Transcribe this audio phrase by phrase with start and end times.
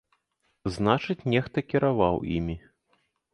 [0.77, 2.57] Значыць, нехта кіраваў імі!